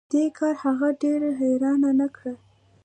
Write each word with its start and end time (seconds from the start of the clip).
دې 0.11 0.23
کار 0.37 0.55
هغه 0.63 0.87
ډیره 1.01 1.29
حیرانه 1.39 1.89
نه 1.99 2.07
کړه 2.15 2.33